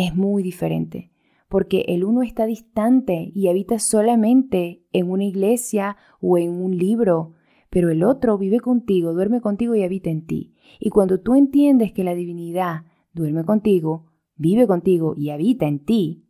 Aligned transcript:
es 0.00 0.14
muy 0.14 0.42
diferente, 0.42 1.10
porque 1.48 1.84
el 1.88 2.04
uno 2.04 2.22
está 2.22 2.46
distante 2.46 3.32
y 3.34 3.48
habita 3.48 3.78
solamente 3.78 4.82
en 4.92 5.10
una 5.10 5.24
iglesia 5.24 5.96
o 6.20 6.38
en 6.38 6.50
un 6.50 6.76
libro, 6.76 7.34
pero 7.70 7.90
el 7.90 8.02
otro 8.02 8.38
vive 8.38 8.60
contigo, 8.60 9.12
duerme 9.12 9.40
contigo 9.40 9.74
y 9.74 9.82
habita 9.82 10.10
en 10.10 10.26
ti. 10.26 10.54
Y 10.78 10.90
cuando 10.90 11.20
tú 11.20 11.34
entiendes 11.34 11.92
que 11.92 12.04
la 12.04 12.14
divinidad 12.14 12.84
duerme 13.12 13.44
contigo, 13.44 14.06
vive 14.36 14.66
contigo 14.66 15.14
y 15.16 15.30
habita 15.30 15.66
en 15.66 15.84
ti, 15.84 16.24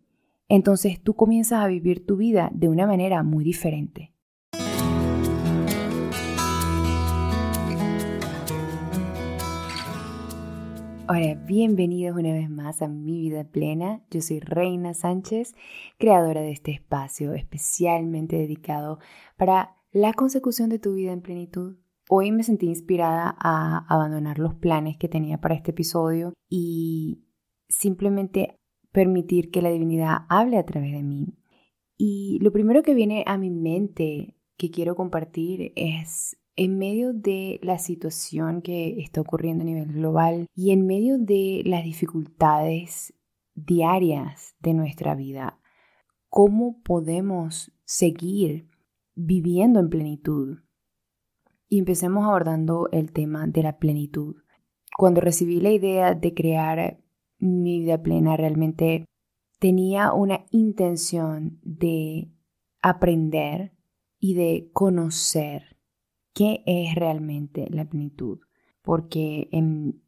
entonces 0.48 1.00
tú 1.00 1.14
comienzas 1.14 1.60
a 1.60 1.68
vivir 1.68 2.04
tu 2.04 2.16
vida 2.16 2.50
de 2.52 2.68
una 2.68 2.86
manera 2.86 3.22
muy 3.22 3.44
diferente. 3.44 4.12
Hola, 11.12 11.34
bienvenidos 11.34 12.16
una 12.16 12.32
vez 12.32 12.48
más 12.48 12.82
a 12.82 12.86
Mi 12.86 13.18
Vida 13.18 13.42
Plena. 13.42 14.00
Yo 14.12 14.20
soy 14.20 14.38
Reina 14.38 14.94
Sánchez, 14.94 15.56
creadora 15.98 16.40
de 16.40 16.52
este 16.52 16.70
espacio 16.70 17.34
especialmente 17.34 18.36
dedicado 18.36 19.00
para 19.36 19.76
la 19.90 20.12
consecución 20.12 20.70
de 20.70 20.78
tu 20.78 20.94
vida 20.94 21.10
en 21.10 21.20
plenitud. 21.20 21.78
Hoy 22.08 22.30
me 22.30 22.44
sentí 22.44 22.66
inspirada 22.66 23.34
a 23.40 23.86
abandonar 23.92 24.38
los 24.38 24.54
planes 24.54 24.98
que 24.98 25.08
tenía 25.08 25.40
para 25.40 25.56
este 25.56 25.72
episodio 25.72 26.32
y 26.48 27.24
simplemente 27.68 28.54
permitir 28.92 29.50
que 29.50 29.62
la 29.62 29.70
divinidad 29.70 30.26
hable 30.28 30.58
a 30.58 30.64
través 30.64 30.92
de 30.92 31.02
mí. 31.02 31.36
Y 31.96 32.38
lo 32.40 32.52
primero 32.52 32.84
que 32.84 32.94
viene 32.94 33.24
a 33.26 33.36
mi 33.36 33.50
mente 33.50 34.36
que 34.56 34.70
quiero 34.70 34.94
compartir 34.94 35.72
es 35.74 36.39
en 36.56 36.78
medio 36.78 37.12
de 37.12 37.60
la 37.62 37.78
situación 37.78 38.62
que 38.62 39.00
está 39.00 39.20
ocurriendo 39.20 39.62
a 39.62 39.66
nivel 39.66 39.92
global 39.92 40.46
y 40.54 40.72
en 40.72 40.86
medio 40.86 41.18
de 41.18 41.62
las 41.64 41.84
dificultades 41.84 43.14
diarias 43.54 44.54
de 44.60 44.74
nuestra 44.74 45.14
vida, 45.14 45.60
¿cómo 46.28 46.80
podemos 46.82 47.72
seguir 47.84 48.68
viviendo 49.14 49.80
en 49.80 49.90
plenitud? 49.90 50.58
Y 51.68 51.78
empecemos 51.78 52.24
abordando 52.24 52.88
el 52.90 53.12
tema 53.12 53.46
de 53.46 53.62
la 53.62 53.78
plenitud. 53.78 54.36
Cuando 54.96 55.20
recibí 55.20 55.60
la 55.60 55.70
idea 55.70 56.14
de 56.14 56.34
crear 56.34 57.00
mi 57.38 57.80
vida 57.80 58.02
plena, 58.02 58.36
realmente 58.36 59.06
tenía 59.60 60.12
una 60.12 60.44
intención 60.50 61.60
de 61.62 62.32
aprender 62.82 63.72
y 64.18 64.34
de 64.34 64.70
conocer 64.72 65.79
qué 66.34 66.62
es 66.66 66.94
realmente 66.94 67.66
la 67.70 67.84
plenitud, 67.84 68.40
porque 68.82 69.48
en 69.52 70.02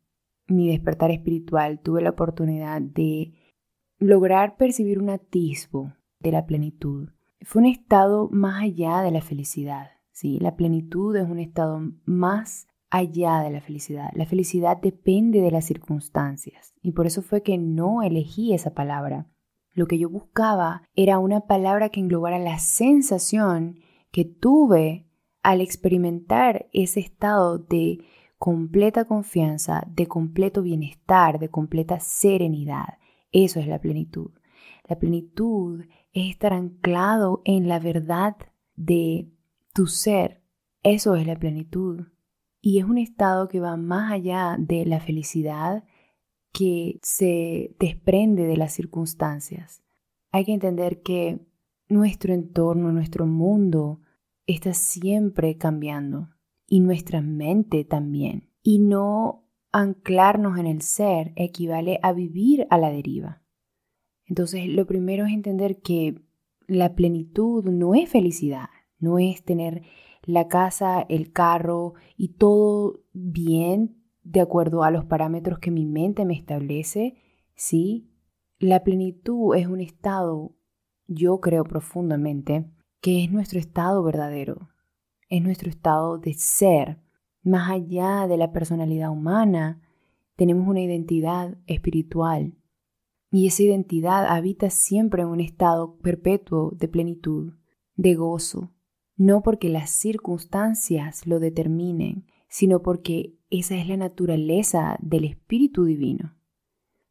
mi 0.46 0.68
despertar 0.68 1.10
espiritual 1.10 1.80
tuve 1.80 2.02
la 2.02 2.10
oportunidad 2.10 2.80
de 2.82 3.32
lograr 3.98 4.56
percibir 4.56 4.98
un 4.98 5.10
atisbo 5.10 5.94
de 6.18 6.32
la 6.32 6.46
plenitud. 6.46 7.10
Fue 7.42 7.62
un 7.62 7.68
estado 7.68 8.28
más 8.30 8.62
allá 8.62 9.00
de 9.02 9.10
la 9.10 9.20
felicidad. 9.20 9.90
¿sí? 10.12 10.38
La 10.40 10.56
plenitud 10.56 11.16
es 11.16 11.28
un 11.28 11.38
estado 11.38 11.80
más 12.04 12.68
allá 12.90 13.40
de 13.40 13.50
la 13.50 13.60
felicidad. 13.60 14.10
La 14.14 14.26
felicidad 14.26 14.76
depende 14.76 15.40
de 15.40 15.50
las 15.50 15.64
circunstancias 15.64 16.74
y 16.82 16.92
por 16.92 17.06
eso 17.06 17.22
fue 17.22 17.42
que 17.42 17.58
no 17.58 18.02
elegí 18.02 18.52
esa 18.52 18.74
palabra. 18.74 19.28
Lo 19.74 19.86
que 19.86 19.98
yo 19.98 20.10
buscaba 20.10 20.82
era 20.94 21.18
una 21.18 21.40
palabra 21.42 21.88
que 21.88 22.00
englobara 22.00 22.38
la 22.38 22.58
sensación 22.58 23.78
que 24.10 24.26
tuve 24.26 25.06
al 25.42 25.60
experimentar 25.60 26.68
ese 26.72 27.00
estado 27.00 27.58
de 27.58 28.04
completa 28.38 29.04
confianza, 29.04 29.84
de 29.88 30.06
completo 30.06 30.62
bienestar, 30.62 31.38
de 31.38 31.48
completa 31.48 32.00
serenidad. 32.00 32.98
Eso 33.30 33.60
es 33.60 33.66
la 33.66 33.80
plenitud. 33.80 34.30
La 34.88 34.98
plenitud 34.98 35.84
es 36.12 36.30
estar 36.30 36.52
anclado 36.52 37.42
en 37.44 37.68
la 37.68 37.78
verdad 37.78 38.36
de 38.74 39.30
tu 39.72 39.86
ser. 39.86 40.42
Eso 40.82 41.14
es 41.16 41.26
la 41.26 41.38
plenitud. 41.38 42.06
Y 42.60 42.78
es 42.78 42.84
un 42.84 42.98
estado 42.98 43.48
que 43.48 43.60
va 43.60 43.76
más 43.76 44.12
allá 44.12 44.56
de 44.58 44.84
la 44.86 45.00
felicidad 45.00 45.84
que 46.52 46.98
se 47.02 47.74
desprende 47.78 48.44
de 48.44 48.56
las 48.56 48.72
circunstancias. 48.72 49.82
Hay 50.30 50.44
que 50.44 50.52
entender 50.52 51.02
que 51.02 51.46
nuestro 51.88 52.34
entorno, 52.34 52.92
nuestro 52.92 53.26
mundo, 53.26 54.00
está 54.46 54.74
siempre 54.74 55.56
cambiando 55.56 56.30
y 56.66 56.80
nuestra 56.80 57.20
mente 57.20 57.84
también. 57.84 58.50
Y 58.62 58.78
no 58.78 59.48
anclarnos 59.72 60.58
en 60.58 60.66
el 60.66 60.82
ser 60.82 61.32
equivale 61.36 61.98
a 62.02 62.12
vivir 62.12 62.66
a 62.70 62.78
la 62.78 62.90
deriva. 62.90 63.42
Entonces, 64.26 64.68
lo 64.68 64.86
primero 64.86 65.26
es 65.26 65.32
entender 65.32 65.80
que 65.80 66.22
la 66.66 66.94
plenitud 66.94 67.64
no 67.64 67.94
es 67.94 68.08
felicidad, 68.08 68.68
no 68.98 69.18
es 69.18 69.44
tener 69.44 69.82
la 70.24 70.48
casa, 70.48 71.04
el 71.08 71.32
carro 71.32 71.94
y 72.16 72.28
todo 72.34 73.00
bien 73.12 74.02
de 74.22 74.40
acuerdo 74.40 74.84
a 74.84 74.90
los 74.90 75.04
parámetros 75.04 75.58
que 75.58 75.70
mi 75.70 75.84
mente 75.84 76.24
me 76.24 76.34
establece, 76.34 77.16
¿sí? 77.54 78.08
La 78.58 78.84
plenitud 78.84 79.56
es 79.56 79.66
un 79.66 79.80
estado, 79.80 80.54
yo 81.08 81.40
creo 81.40 81.64
profundamente, 81.64 82.70
que 83.02 83.24
es 83.24 83.32
nuestro 83.32 83.58
estado 83.58 84.02
verdadero, 84.02 84.70
es 85.28 85.42
nuestro 85.42 85.68
estado 85.68 86.18
de 86.18 86.34
ser. 86.34 87.02
Más 87.42 87.68
allá 87.68 88.28
de 88.28 88.36
la 88.36 88.52
personalidad 88.52 89.10
humana, 89.10 89.82
tenemos 90.36 90.68
una 90.68 90.80
identidad 90.80 91.58
espiritual 91.66 92.54
y 93.32 93.48
esa 93.48 93.64
identidad 93.64 94.26
habita 94.26 94.70
siempre 94.70 95.22
en 95.22 95.28
un 95.28 95.40
estado 95.40 95.96
perpetuo 95.98 96.70
de 96.76 96.86
plenitud, 96.86 97.54
de 97.96 98.14
gozo, 98.14 98.70
no 99.16 99.42
porque 99.42 99.68
las 99.68 99.90
circunstancias 99.90 101.26
lo 101.26 101.40
determinen, 101.40 102.26
sino 102.48 102.82
porque 102.82 103.34
esa 103.50 103.76
es 103.76 103.88
la 103.88 103.96
naturaleza 103.96 104.96
del 105.00 105.24
Espíritu 105.24 105.84
Divino. 105.84 106.36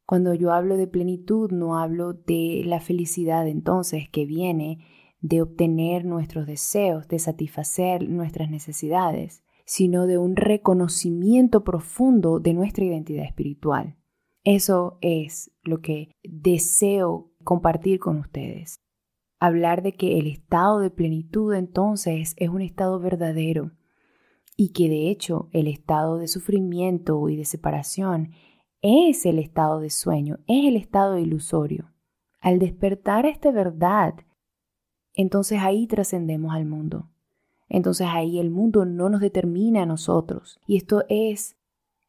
Cuando 0.06 0.32
yo 0.32 0.52
hablo 0.52 0.78
de 0.78 0.86
plenitud 0.86 1.50
no 1.50 1.78
hablo 1.78 2.14
de 2.14 2.62
la 2.64 2.80
felicidad 2.80 3.46
entonces 3.46 4.08
que 4.08 4.24
viene 4.24 4.78
de 5.22 5.40
obtener 5.40 6.04
nuestros 6.04 6.46
deseos, 6.46 7.08
de 7.08 7.18
satisfacer 7.18 8.08
nuestras 8.08 8.50
necesidades, 8.50 9.42
sino 9.64 10.06
de 10.06 10.18
un 10.18 10.36
reconocimiento 10.36 11.64
profundo 11.64 12.40
de 12.40 12.52
nuestra 12.52 12.84
identidad 12.84 13.24
espiritual. 13.24 13.96
Eso 14.44 14.98
es 15.00 15.52
lo 15.62 15.80
que 15.80 16.16
deseo 16.24 17.30
compartir 17.44 18.00
con 18.00 18.18
ustedes. 18.18 18.80
Hablar 19.38 19.82
de 19.82 19.94
que 19.94 20.18
el 20.18 20.26
estado 20.26 20.80
de 20.80 20.90
plenitud 20.90 21.54
entonces 21.54 22.34
es 22.36 22.48
un 22.48 22.60
estado 22.60 22.98
verdadero 22.98 23.72
y 24.56 24.72
que 24.72 24.88
de 24.88 25.10
hecho 25.10 25.48
el 25.52 25.68
estado 25.68 26.18
de 26.18 26.26
sufrimiento 26.26 27.28
y 27.28 27.36
de 27.36 27.44
separación 27.44 28.32
es 28.80 29.24
el 29.24 29.38
estado 29.38 29.78
de 29.78 29.90
sueño, 29.90 30.40
es 30.48 30.66
el 30.66 30.76
estado 30.76 31.18
ilusorio. 31.18 31.92
Al 32.40 32.58
despertar 32.58 33.26
esta 33.26 33.52
verdad, 33.52 34.14
entonces 35.14 35.58
ahí 35.60 35.86
trascendemos 35.86 36.54
al 36.54 36.64
mundo. 36.64 37.08
Entonces 37.68 38.06
ahí 38.10 38.38
el 38.38 38.50
mundo 38.50 38.84
no 38.84 39.08
nos 39.08 39.20
determina 39.20 39.82
a 39.82 39.86
nosotros. 39.86 40.60
Y 40.66 40.76
esto 40.76 41.04
es 41.08 41.56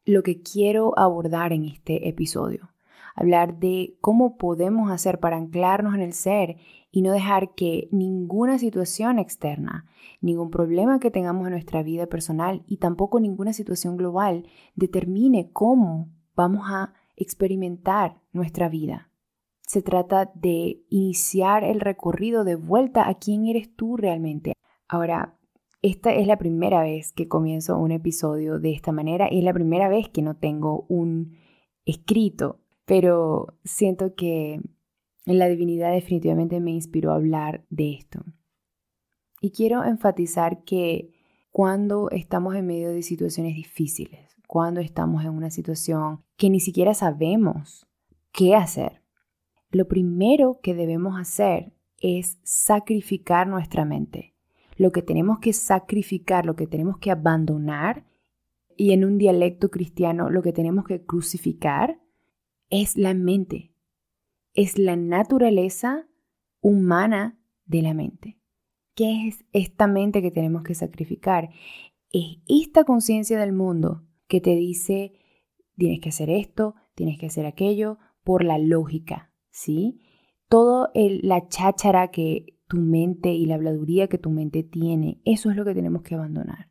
lo 0.04 0.22
que 0.22 0.42
quiero 0.42 0.98
abordar 0.98 1.52
en 1.52 1.64
este 1.64 2.08
episodio. 2.08 2.70
Hablar 3.14 3.58
de 3.58 3.96
cómo 4.00 4.36
podemos 4.36 4.90
hacer 4.90 5.20
para 5.20 5.36
anclarnos 5.36 5.94
en 5.94 6.00
el 6.00 6.12
ser 6.12 6.56
y 6.90 7.02
no 7.02 7.12
dejar 7.12 7.54
que 7.54 7.88
ninguna 7.92 8.58
situación 8.58 9.18
externa, 9.18 9.86
ningún 10.20 10.50
problema 10.50 10.98
que 10.98 11.10
tengamos 11.10 11.46
en 11.46 11.52
nuestra 11.52 11.82
vida 11.82 12.06
personal 12.06 12.62
y 12.66 12.78
tampoco 12.78 13.20
ninguna 13.20 13.52
situación 13.52 13.96
global 13.96 14.46
determine 14.74 15.50
cómo 15.52 16.08
vamos 16.34 16.66
a 16.68 16.92
experimentar 17.16 18.20
nuestra 18.32 18.68
vida. 18.68 19.08
Se 19.74 19.82
trata 19.82 20.30
de 20.36 20.84
iniciar 20.88 21.64
el 21.64 21.80
recorrido 21.80 22.44
de 22.44 22.54
vuelta 22.54 23.08
a 23.08 23.14
quién 23.14 23.46
eres 23.46 23.74
tú 23.74 23.96
realmente. 23.96 24.52
Ahora, 24.86 25.36
esta 25.82 26.14
es 26.14 26.28
la 26.28 26.38
primera 26.38 26.80
vez 26.80 27.12
que 27.12 27.26
comienzo 27.26 27.76
un 27.76 27.90
episodio 27.90 28.60
de 28.60 28.70
esta 28.70 28.92
manera 28.92 29.26
y 29.28 29.38
es 29.38 29.44
la 29.44 29.52
primera 29.52 29.88
vez 29.88 30.08
que 30.08 30.22
no 30.22 30.36
tengo 30.36 30.86
un 30.88 31.38
escrito, 31.86 32.60
pero 32.84 33.58
siento 33.64 34.14
que 34.14 34.60
la 35.24 35.48
divinidad 35.48 35.90
definitivamente 35.90 36.60
me 36.60 36.70
inspiró 36.70 37.10
a 37.10 37.16
hablar 37.16 37.66
de 37.68 37.94
esto. 37.94 38.22
Y 39.40 39.50
quiero 39.50 39.82
enfatizar 39.82 40.62
que 40.62 41.10
cuando 41.50 42.10
estamos 42.10 42.54
en 42.54 42.68
medio 42.68 42.90
de 42.90 43.02
situaciones 43.02 43.56
difíciles, 43.56 44.36
cuando 44.46 44.80
estamos 44.80 45.24
en 45.24 45.30
una 45.30 45.50
situación 45.50 46.22
que 46.36 46.48
ni 46.48 46.60
siquiera 46.60 46.94
sabemos 46.94 47.88
qué 48.30 48.54
hacer, 48.54 49.02
lo 49.74 49.88
primero 49.88 50.60
que 50.62 50.74
debemos 50.74 51.18
hacer 51.18 51.72
es 52.00 52.38
sacrificar 52.42 53.46
nuestra 53.46 53.84
mente. 53.84 54.34
Lo 54.76 54.92
que 54.92 55.02
tenemos 55.02 55.38
que 55.38 55.52
sacrificar, 55.52 56.46
lo 56.46 56.56
que 56.56 56.66
tenemos 56.66 56.98
que 56.98 57.10
abandonar, 57.10 58.06
y 58.76 58.92
en 58.92 59.04
un 59.04 59.18
dialecto 59.18 59.70
cristiano 59.70 60.30
lo 60.30 60.42
que 60.42 60.52
tenemos 60.52 60.84
que 60.84 61.04
crucificar 61.04 62.00
es 62.70 62.96
la 62.96 63.14
mente. 63.14 63.72
es 64.54 64.78
la 64.78 64.94
naturaleza 64.94 66.06
humana 66.60 67.36
de 67.66 67.82
la 67.82 67.92
mente. 67.92 68.38
¿Qué 68.94 69.26
es 69.26 69.44
esta 69.52 69.88
mente 69.88 70.22
que 70.22 70.30
tenemos 70.30 70.62
que 70.62 70.74
sacrificar? 70.74 71.50
Es 72.12 72.38
esta 72.46 72.84
conciencia 72.84 73.38
del 73.40 73.52
mundo 73.52 74.04
que 74.28 74.40
te 74.40 74.54
dice, 74.54 75.12
tienes 75.76 76.00
que 76.00 76.10
hacer 76.10 76.30
esto, 76.30 76.76
tienes 76.94 77.18
que 77.18 77.26
hacer 77.26 77.46
aquello, 77.46 77.98
por 78.22 78.44
la 78.44 78.58
lógica, 78.58 79.33
¿sí? 79.54 80.00
Todo 80.48 80.90
la 80.94 81.48
cháchara 81.48 82.10
que 82.10 82.58
tu 82.66 82.76
mente 82.78 83.32
y 83.32 83.46
la 83.46 83.54
habladuría 83.54 84.08
que 84.08 84.18
tu 84.18 84.30
mente 84.30 84.64
tiene, 84.64 85.20
eso 85.24 85.50
es 85.50 85.56
lo 85.56 85.64
que 85.64 85.74
tenemos 85.74 86.02
que 86.02 86.16
abandonar. 86.16 86.70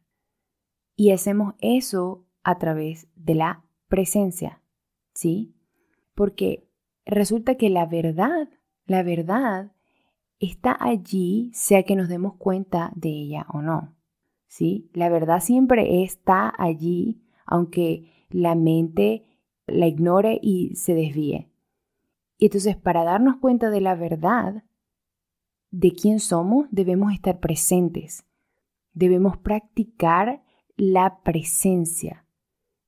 Y 0.95 1.12
hacemos 1.12 1.56
eso 1.59 2.27
a 2.44 2.59
través 2.59 3.07
de 3.15 3.35
la 3.35 3.65
presencia, 3.88 4.62
¿sí? 5.13 5.56
Porque 6.13 6.69
resulta 7.06 7.56
que 7.56 7.69
la 7.69 7.85
verdad, 7.85 8.50
la 8.85 9.01
verdad 9.01 9.71
está 10.39 10.77
allí, 10.80 11.51
sea 11.53 11.83
que 11.83 11.95
nos 11.95 12.09
demos 12.09 12.35
cuenta 12.35 12.91
de 12.95 13.09
ella 13.09 13.45
o 13.51 13.62
no. 13.62 13.95
¿Sí? 14.47 14.91
La 14.94 15.09
verdad 15.09 15.39
siempre 15.39 16.03
está 16.03 16.53
allí, 16.59 17.24
aunque 17.45 18.12
la 18.30 18.53
mente 18.53 19.25
la 19.65 19.88
ignore 19.88 20.38
y 20.44 20.75
se 20.75 20.94
desvíe. 20.94 21.52
Y 22.44 22.48
entonces, 22.48 22.75
para 22.75 23.06
darnos 23.06 23.38
cuenta 23.38 23.69
de 23.69 23.80
la 23.80 23.95
verdad 23.95 24.66
de 25.72 25.94
quién 25.94 26.19
somos, 26.19 26.68
debemos 26.72 27.13
estar 27.13 27.40
presentes. 27.40 28.25
Debemos 28.92 29.38
practicar 29.38 30.44
la 30.75 31.22
presencia. 31.24 32.25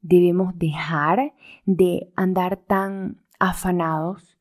Debemos 0.02 0.58
dejar 0.58 1.36
de 1.66 2.12
andar 2.18 2.58
tan 2.58 3.22
afanados 3.40 4.38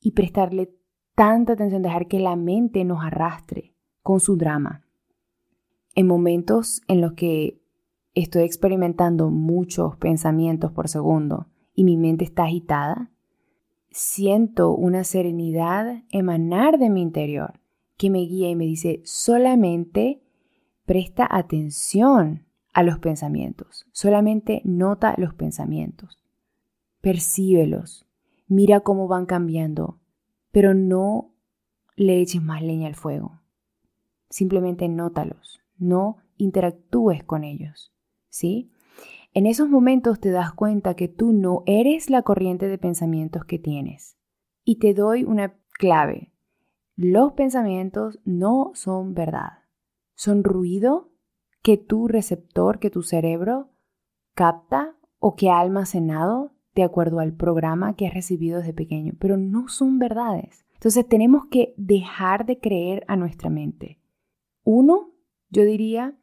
y 0.00 0.12
prestarle 0.12 0.74
tanta 1.14 1.52
atención, 1.52 1.82
dejar 1.82 2.08
que 2.08 2.18
la 2.18 2.34
mente 2.34 2.86
nos 2.86 3.04
arrastre 3.04 3.74
con 4.00 4.18
su 4.18 4.38
drama. 4.38 4.82
En 5.94 6.06
momentos 6.06 6.80
en 6.88 7.02
los 7.02 7.12
que 7.12 7.60
estoy 8.14 8.44
experimentando 8.44 9.28
muchos 9.28 9.98
pensamientos 9.98 10.72
por 10.72 10.88
segundo 10.88 11.48
y 11.74 11.84
mi 11.84 11.98
mente 11.98 12.24
está 12.24 12.44
agitada, 12.44 13.10
siento 13.90 14.70
una 14.70 15.04
serenidad 15.04 16.02
emanar 16.10 16.78
de 16.78 16.90
mi 16.90 17.02
interior 17.02 17.60
que 17.96 18.10
me 18.10 18.20
guía 18.20 18.48
y 18.48 18.56
me 18.56 18.64
dice, 18.64 19.00
solamente 19.04 20.22
presta 20.86 21.26
atención 21.28 22.46
a 22.72 22.82
los 22.82 22.98
pensamientos, 22.98 23.86
solamente 23.92 24.62
nota 24.64 25.14
los 25.18 25.34
pensamientos, 25.34 26.22
percíbelos, 27.00 28.06
mira 28.46 28.80
cómo 28.80 29.08
van 29.08 29.26
cambiando, 29.26 29.98
pero 30.52 30.74
no 30.74 31.34
le 31.96 32.20
eches 32.20 32.42
más 32.42 32.62
leña 32.62 32.86
al 32.86 32.94
fuego. 32.94 33.40
Simplemente 34.30 34.88
nótalos, 34.88 35.60
no 35.76 36.18
interactúes 36.36 37.24
con 37.24 37.44
ellos, 37.44 37.92
¿sí? 38.28 38.70
En 39.32 39.46
esos 39.46 39.68
momentos 39.68 40.20
te 40.20 40.30
das 40.30 40.52
cuenta 40.52 40.94
que 40.94 41.08
tú 41.08 41.32
no 41.32 41.62
eres 41.66 42.10
la 42.10 42.22
corriente 42.22 42.68
de 42.68 42.78
pensamientos 42.78 43.44
que 43.44 43.58
tienes. 43.58 44.16
Y 44.64 44.78
te 44.78 44.94
doy 44.94 45.24
una 45.24 45.58
clave. 45.72 46.32
Los 46.96 47.32
pensamientos 47.34 48.18
no 48.24 48.72
son 48.74 49.14
verdad. 49.14 49.64
Son 50.14 50.42
ruido 50.42 51.12
que 51.62 51.76
tu 51.76 52.08
receptor, 52.08 52.78
que 52.78 52.90
tu 52.90 53.02
cerebro 53.02 53.70
capta 54.34 54.96
o 55.18 55.36
que 55.36 55.50
ha 55.50 55.60
almacenado 55.60 56.52
de 56.74 56.82
acuerdo 56.84 57.18
al 57.18 57.34
programa 57.34 57.96
que 57.96 58.06
has 58.06 58.14
recibido 58.14 58.58
desde 58.58 58.72
pequeño, 58.72 59.14
pero 59.18 59.36
no 59.36 59.68
son 59.68 59.98
verdades. 59.98 60.64
Entonces 60.74 61.08
tenemos 61.08 61.46
que 61.50 61.74
dejar 61.76 62.46
de 62.46 62.60
creer 62.60 63.04
a 63.08 63.16
nuestra 63.16 63.50
mente. 63.50 64.00
Uno, 64.62 65.10
yo 65.50 65.64
diría, 65.64 66.16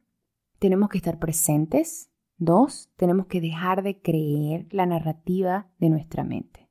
tenemos 0.60 0.90
que 0.90 0.98
estar 0.98 1.20
presentes. 1.20 2.10
Dos, 2.38 2.92
tenemos 2.98 3.28
que 3.28 3.40
dejar 3.40 3.82
de 3.82 4.02
creer 4.02 4.68
la 4.72 4.86
narrativa 4.86 5.70
de 5.80 5.90
nuestra 5.90 6.24
mente. 6.24 6.70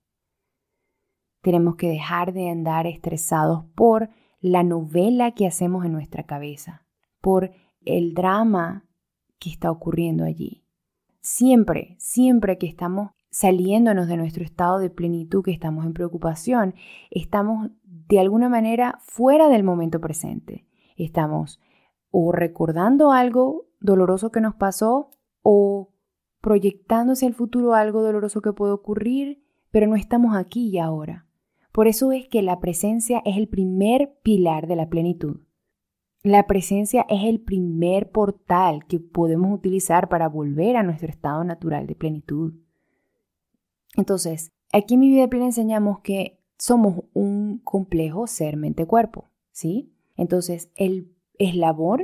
Tenemos 1.40 1.76
que 1.76 1.88
dejar 1.88 2.32
de 2.32 2.50
andar 2.50 2.86
estresados 2.86 3.64
por 3.74 4.10
la 4.40 4.62
novela 4.62 5.32
que 5.32 5.46
hacemos 5.46 5.84
en 5.84 5.92
nuestra 5.92 6.24
cabeza, 6.24 6.86
por 7.20 7.50
el 7.84 8.14
drama 8.14 8.86
que 9.38 9.50
está 9.50 9.70
ocurriendo 9.70 10.24
allí. 10.24 10.64
Siempre, 11.20 11.96
siempre 11.98 12.58
que 12.58 12.66
estamos 12.66 13.12
saliéndonos 13.30 14.06
de 14.06 14.18
nuestro 14.18 14.44
estado 14.44 14.78
de 14.78 14.90
plenitud, 14.90 15.42
que 15.42 15.50
estamos 15.50 15.86
en 15.86 15.94
preocupación, 15.94 16.74
estamos 17.10 17.70
de 17.82 18.20
alguna 18.20 18.48
manera 18.48 18.98
fuera 19.02 19.48
del 19.48 19.64
momento 19.64 20.00
presente. 20.00 20.66
Estamos 20.96 21.60
o 22.10 22.32
recordando 22.32 23.10
algo 23.10 23.66
doloroso 23.80 24.30
que 24.30 24.40
nos 24.40 24.54
pasó 24.54 25.10
o 25.44 25.90
proyectándose 26.40 27.26
al 27.26 27.34
futuro 27.34 27.74
algo 27.74 28.02
doloroso 28.02 28.42
que 28.42 28.52
puede 28.52 28.72
ocurrir, 28.72 29.44
pero 29.70 29.86
no 29.86 29.94
estamos 29.94 30.36
aquí 30.36 30.70
y 30.70 30.78
ahora. 30.78 31.26
Por 31.70 31.86
eso 31.86 32.10
es 32.12 32.26
que 32.28 32.42
la 32.42 32.58
presencia 32.60 33.22
es 33.24 33.36
el 33.36 33.48
primer 33.48 34.18
pilar 34.22 34.66
de 34.66 34.76
la 34.76 34.88
plenitud. 34.88 35.40
La 36.22 36.46
presencia 36.46 37.04
es 37.08 37.24
el 37.24 37.40
primer 37.40 38.10
portal 38.10 38.86
que 38.86 38.98
podemos 38.98 39.52
utilizar 39.52 40.08
para 40.08 40.28
volver 40.28 40.76
a 40.76 40.82
nuestro 40.82 41.08
estado 41.08 41.44
natural 41.44 41.86
de 41.86 41.94
plenitud. 41.94 42.54
Entonces, 43.96 44.52
aquí 44.72 44.94
en 44.94 45.00
mi 45.00 45.10
vida 45.10 45.28
plena 45.28 45.46
enseñamos 45.46 46.00
que 46.00 46.40
somos 46.58 47.04
un 47.12 47.58
complejo 47.58 48.26
ser 48.26 48.56
mente-cuerpo, 48.56 49.30
¿sí? 49.50 49.92
Entonces, 50.16 50.70
el 50.76 51.12
eslabón 51.38 52.02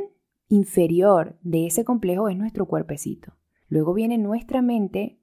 inferior 0.50 1.38
de 1.42 1.66
ese 1.66 1.84
complejo 1.84 2.28
es 2.28 2.36
nuestro 2.36 2.66
cuerpecito. 2.66 3.32
Luego 3.68 3.94
viene 3.94 4.18
nuestra 4.18 4.60
mente 4.60 5.18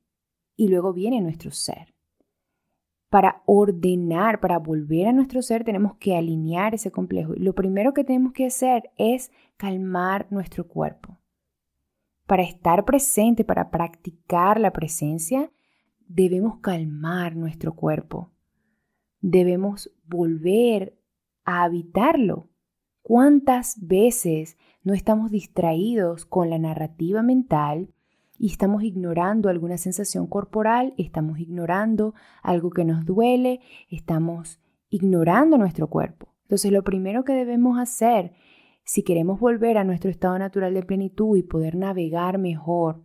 y 0.55 0.69
luego 0.69 0.93
viene 0.93 1.21
nuestro 1.21 1.51
ser. 1.51 1.93
Para 3.09 3.43
ordenar, 3.45 4.39
para 4.39 4.57
volver 4.57 5.07
a 5.07 5.13
nuestro 5.13 5.41
ser, 5.41 5.63
tenemos 5.63 5.95
que 5.95 6.15
alinear 6.15 6.73
ese 6.73 6.91
complejo. 6.91 7.33
Lo 7.35 7.53
primero 7.53 7.93
que 7.93 8.03
tenemos 8.03 8.33
que 8.33 8.45
hacer 8.45 8.89
es 8.97 9.31
calmar 9.57 10.27
nuestro 10.29 10.67
cuerpo. 10.67 11.17
Para 12.25 12.43
estar 12.43 12.85
presente, 12.85 13.43
para 13.43 13.69
practicar 13.69 14.59
la 14.59 14.71
presencia, 14.71 15.51
debemos 16.07 16.59
calmar 16.59 17.35
nuestro 17.35 17.75
cuerpo. 17.75 18.31
Debemos 19.19 19.91
volver 20.05 20.97
a 21.43 21.63
habitarlo. 21.63 22.49
¿Cuántas 23.01 23.77
veces 23.85 24.57
no 24.83 24.93
estamos 24.93 25.31
distraídos 25.31 26.25
con 26.25 26.49
la 26.49 26.59
narrativa 26.59 27.21
mental 27.21 27.93
y 28.37 28.47
estamos 28.51 28.83
ignorando 28.83 29.49
alguna 29.49 29.77
sensación 29.77 30.27
corporal, 30.27 30.93
estamos 30.97 31.39
ignorando 31.39 32.13
algo 32.43 32.69
que 32.69 32.85
nos 32.85 33.05
duele, 33.05 33.61
estamos 33.89 34.59
ignorando 34.89 35.57
nuestro 35.57 35.87
cuerpo? 35.87 36.35
Entonces 36.43 36.71
lo 36.71 36.83
primero 36.83 37.23
que 37.23 37.33
debemos 37.33 37.79
hacer 37.79 38.33
si 38.83 39.03
queremos 39.03 39.39
volver 39.39 39.77
a 39.77 39.83
nuestro 39.83 40.09
estado 40.09 40.39
natural 40.39 40.73
de 40.73 40.83
plenitud 40.83 41.37
y 41.37 41.43
poder 41.43 41.75
navegar 41.75 42.37
mejor 42.37 43.01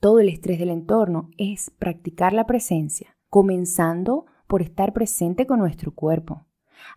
todo 0.00 0.20
el 0.20 0.28
estrés 0.28 0.58
del 0.58 0.70
entorno 0.70 1.30
es 1.38 1.70
practicar 1.70 2.32
la 2.32 2.46
presencia, 2.46 3.16
comenzando 3.30 4.26
por 4.46 4.60
estar 4.60 4.92
presente 4.92 5.46
con 5.46 5.58
nuestro 5.58 5.94
cuerpo. 5.94 6.46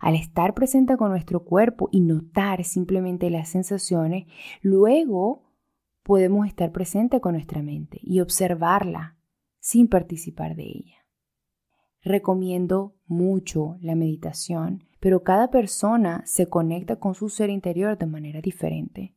Al 0.00 0.14
estar 0.14 0.54
presente 0.54 0.96
con 0.96 1.10
nuestro 1.10 1.44
cuerpo 1.44 1.88
y 1.92 2.00
notar 2.00 2.64
simplemente 2.64 3.30
las 3.30 3.48
sensaciones, 3.48 4.26
luego 4.62 5.50
podemos 6.02 6.46
estar 6.46 6.72
presente 6.72 7.20
con 7.20 7.34
nuestra 7.34 7.62
mente 7.62 7.98
y 8.02 8.20
observarla 8.20 9.18
sin 9.58 9.88
participar 9.88 10.56
de 10.56 10.64
ella. 10.64 11.06
Recomiendo 12.02 12.96
mucho 13.06 13.76
la 13.80 13.94
meditación, 13.94 14.88
pero 15.00 15.22
cada 15.22 15.50
persona 15.50 16.22
se 16.24 16.46
conecta 16.46 16.96
con 16.96 17.14
su 17.14 17.28
ser 17.28 17.50
interior 17.50 17.98
de 17.98 18.06
manera 18.06 18.40
diferente. 18.40 19.14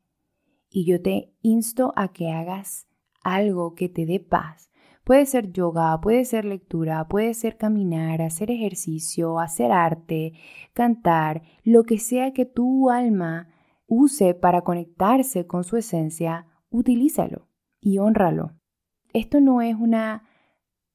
Y 0.70 0.86
yo 0.86 1.02
te 1.02 1.34
insto 1.42 1.94
a 1.96 2.12
que 2.12 2.32
hagas 2.32 2.88
algo 3.24 3.74
que 3.74 3.88
te 3.88 4.06
dé 4.06 4.20
paz. 4.20 4.70
Puede 5.04 5.26
ser 5.26 5.52
yoga, 5.52 6.00
puede 6.00 6.24
ser 6.24 6.46
lectura, 6.46 7.08
puede 7.10 7.34
ser 7.34 7.58
caminar, 7.58 8.22
hacer 8.22 8.50
ejercicio, 8.50 9.40
hacer 9.40 9.72
arte, 9.72 10.34
cantar, 10.74 11.42
lo 11.64 11.84
que 11.84 12.00
sea 12.00 12.32
que 12.32 12.46
tu 12.46 12.90
alma 12.90 13.50
use 13.86 14.34
para 14.34 14.62
conectarse 14.62 15.46
con 15.46 15.66
su 15.66 15.76
esencia, 15.76 16.48
utilízalo 16.70 17.50
y 17.82 17.98
honralo. 17.98 18.54
Esto 19.12 19.42
no 19.42 19.62
es 19.62 19.76
una 19.76 20.24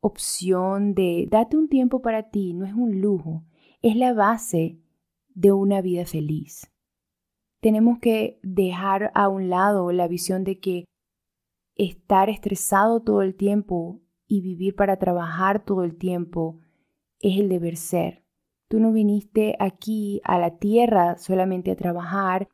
opción 0.00 0.94
de 0.94 1.28
date 1.30 1.58
un 1.58 1.68
tiempo 1.68 2.00
para 2.00 2.30
ti, 2.30 2.54
no 2.54 2.64
es 2.64 2.72
un 2.72 3.00
lujo, 3.02 3.44
es 3.82 3.94
la 3.94 4.14
base 4.14 4.80
de 5.34 5.52
una 5.52 5.82
vida 5.82 6.06
feliz. 6.06 6.72
Tenemos 7.60 7.98
que 7.98 8.40
dejar 8.42 9.10
a 9.14 9.28
un 9.28 9.50
lado 9.50 9.92
la 9.92 10.08
visión 10.08 10.44
de 10.44 10.58
que 10.60 10.84
estar 11.78 12.28
estresado 12.28 13.00
todo 13.00 13.22
el 13.22 13.34
tiempo 13.34 14.02
y 14.26 14.42
vivir 14.42 14.74
para 14.74 14.98
trabajar 14.98 15.64
todo 15.64 15.84
el 15.84 15.96
tiempo 15.96 16.60
es 17.20 17.38
el 17.38 17.48
deber 17.48 17.76
ser. 17.76 18.24
Tú 18.68 18.80
no 18.80 18.92
viniste 18.92 19.56
aquí 19.58 20.20
a 20.24 20.38
la 20.38 20.58
tierra 20.58 21.16
solamente 21.16 21.70
a 21.70 21.76
trabajar 21.76 22.48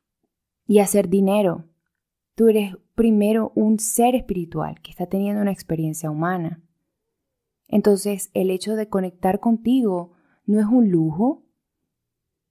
y 0.67 0.79
a 0.79 0.85
hacer 0.85 1.09
dinero. 1.09 1.65
Tú 2.37 2.49
eres 2.49 2.77
primero 2.95 3.53
un 3.57 3.79
ser 3.79 4.15
espiritual 4.15 4.81
que 4.81 4.91
está 4.91 5.07
teniendo 5.07 5.43
una 5.43 5.53
experiencia 5.53 6.11
humana. 6.11 6.63
Entonces, 7.67 8.31
el 8.35 8.51
hecho 8.51 8.77
de 8.77 8.89
conectar 8.89 9.41
contigo 9.41 10.13
no 10.47 10.61
es 10.61 10.67
un 10.67 10.91
lujo 10.91 11.43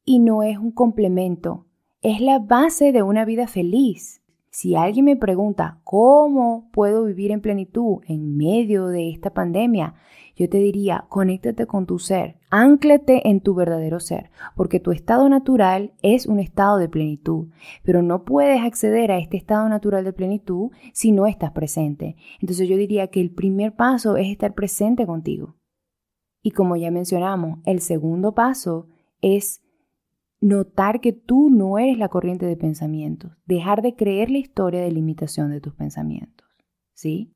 y 0.03 0.19
no 0.19 0.43
es 0.43 0.57
un 0.57 0.71
complemento, 0.71 1.67
es 2.01 2.19
la 2.19 2.39
base 2.39 2.91
de 2.91 3.03
una 3.03 3.23
vida 3.23 3.47
feliz. 3.47 4.22
Si 4.55 4.75
alguien 4.75 5.05
me 5.05 5.15
pregunta 5.15 5.79
cómo 5.83 6.69
puedo 6.71 7.05
vivir 7.05 7.31
en 7.31 7.41
plenitud 7.41 8.03
en 8.05 8.37
medio 8.37 8.85
de 8.85 9.09
esta 9.09 9.33
pandemia, 9.33 9.95
yo 10.35 10.47
te 10.47 10.59
diría, 10.59 11.05
conéctate 11.09 11.65
con 11.65 11.87
tu 11.87 11.97
ser, 11.97 12.37
ánclate 12.51 13.27
en 13.27 13.41
tu 13.41 13.55
verdadero 13.55 13.99
ser, 13.99 14.29
porque 14.55 14.79
tu 14.79 14.91
estado 14.91 15.27
natural 15.27 15.95
es 16.03 16.27
un 16.27 16.39
estado 16.39 16.77
de 16.77 16.87
plenitud, 16.87 17.47
pero 17.83 18.03
no 18.03 18.25
puedes 18.25 18.61
acceder 18.61 19.11
a 19.11 19.17
este 19.17 19.37
estado 19.37 19.67
natural 19.69 20.03
de 20.03 20.13
plenitud 20.13 20.69
si 20.93 21.11
no 21.11 21.25
estás 21.25 21.49
presente. 21.49 22.15
Entonces 22.39 22.69
yo 22.69 22.77
diría 22.77 23.07
que 23.07 23.21
el 23.21 23.31
primer 23.31 23.75
paso 23.75 24.17
es 24.17 24.27
estar 24.27 24.53
presente 24.53 25.07
contigo. 25.07 25.55
Y 26.43 26.51
como 26.51 26.75
ya 26.75 26.91
mencionamos, 26.91 27.57
el 27.65 27.81
segundo 27.81 28.35
paso 28.35 28.87
es 29.19 29.62
notar 30.43 30.99
que 30.99 31.13
tú 31.13 31.49
no 31.49 31.79
eres 31.79 31.97
la 31.97 32.09
corriente 32.09 32.45
de 32.45 32.57
pensamientos, 32.57 33.31
dejar 33.45 33.81
de 33.81 33.95
creer 33.95 34.29
la 34.29 34.39
historia 34.39 34.81
de 34.81 34.91
limitación 34.91 35.49
de 35.49 35.61
tus 35.61 35.73
pensamientos. 35.73 36.45
¿Sí? 36.93 37.33